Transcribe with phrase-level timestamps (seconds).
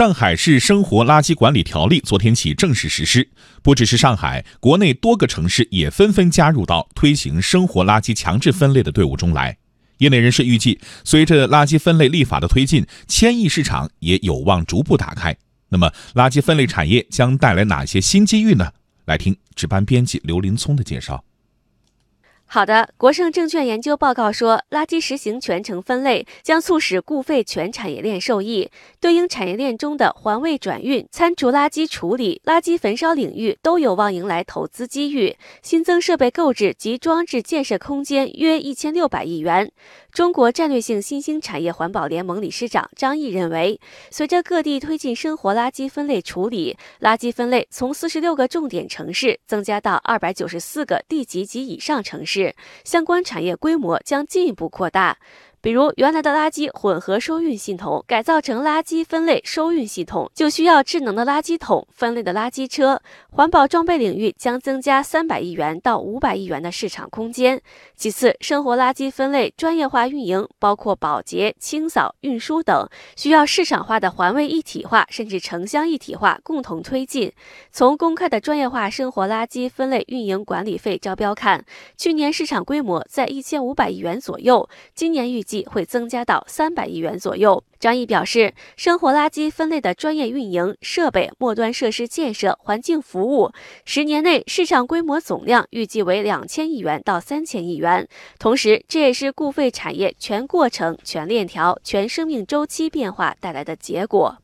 [0.00, 3.28] 上海市生活垃圾管理条例昨天起正式实施，
[3.62, 9.58] 不只是上海，国内多个城市也纷纷加入到推行生活垃圾强制分类的队伍中来。
[9.98, 15.36] 业内人士预计，随着垃圾分类立法的推进，千亿市场也有望逐步打开。
[15.68, 18.72] 那么，垃圾分类产业将带来哪些新机遇呢？
[19.04, 21.22] 来听值班编辑刘林聪的介绍。
[22.52, 39.70] 好的，国盛证券研究报告说，垃圾实行全程分类将促使固废全产业链受益，对应产业链中的环卫转运、餐厨垃圾处理、垃圾焚烧领域都有望迎来投资机遇，新增设备购置及装置建设空间约一千六百亿元。
[40.10, 43.78] 中国战略性新兴产业环保联盟理事长张毅认为，
[44.10, 52.39] 随着各地推进生活垃圾分类处理，垃圾分类从四十六个重点城市增加到二百九十四个地级及以上城市，
[52.84, 55.18] 相关产业规模将进一步扩大。
[55.62, 63.02] 比如，原来的垃圾混合收运系统改造成垃圾分类收运系统，就需要智能的垃圾桶、分类的垃圾车。
[63.30, 67.60] 环保装备领域将增加三百亿元到五百亿元的市场空间。
[67.94, 77.30] 其次，生活垃圾分类专业化运营，包括保洁、清扫、运输等，需要市场化的环卫一体化，甚至城乡一体化共同推进。
[77.70, 81.62] 从公开的专业化生活垃圾分类运营管理费招标看，
[81.98, 85.66] 去年市场规模在一千五百亿元左右，今年预计。
[85.70, 87.62] 会增加到三百亿元左右。
[87.78, 93.50] 张毅表示，生活垃圾分类的专业运营、设备、末端设施建设、环境服务，
[93.84, 98.06] 十年内市场规模总量预计为两千亿元到三千亿元。
[98.38, 104.40] 同时，这也是固废产业全过程、全链条、全生命周期变化带来的结果。